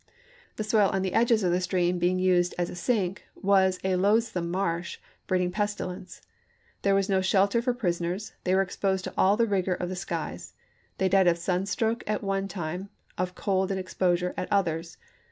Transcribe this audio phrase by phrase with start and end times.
[0.55, 3.97] The soil on the edges of the stream being used as a sink was a
[3.97, 6.23] loathsome marsh, breeding pestilence.
[6.81, 9.95] There was no shelter for prisoners; they were exposed to all the rigor of the
[9.95, 10.55] skies;
[10.97, 14.97] they died of sunstroke at one time, of cold and exposure at others.